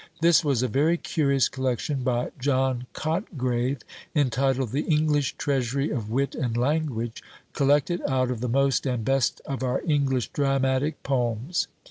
[0.19, 3.83] This was a very curious collection by John Cotgrave,
[4.15, 7.21] entitled "The English Treasury of Wit and Language,
[7.53, 11.67] collected out of the most, and best, of our English Dramatick Poems."